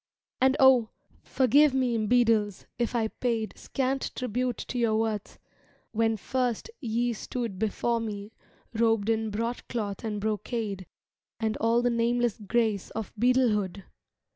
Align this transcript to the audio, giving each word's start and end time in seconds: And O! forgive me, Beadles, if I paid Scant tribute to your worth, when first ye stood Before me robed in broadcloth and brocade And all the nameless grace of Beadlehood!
And 0.41 0.57
O! 0.59 0.89
forgive 1.21 1.75
me, 1.75 1.95
Beadles, 2.07 2.65
if 2.79 2.95
I 2.95 3.09
paid 3.09 3.53
Scant 3.55 4.09
tribute 4.15 4.57
to 4.57 4.79
your 4.79 4.95
worth, 4.99 5.37
when 5.91 6.17
first 6.17 6.71
ye 6.79 7.13
stood 7.13 7.59
Before 7.59 7.99
me 7.99 8.33
robed 8.73 9.09
in 9.11 9.29
broadcloth 9.29 10.03
and 10.03 10.19
brocade 10.19 10.87
And 11.39 11.55
all 11.57 11.83
the 11.83 11.91
nameless 11.91 12.39
grace 12.39 12.89
of 12.89 13.13
Beadlehood! 13.15 13.83